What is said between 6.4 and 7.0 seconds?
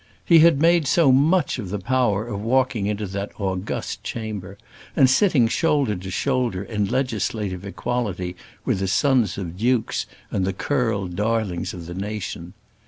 in